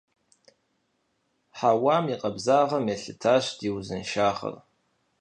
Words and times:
Хьэуам 1.57 2.05
и 2.13 2.15
къабзагъым 2.21 2.85
елъытащ 2.95 3.45
ди 3.59 3.69
узыншагъэр. 3.75 4.55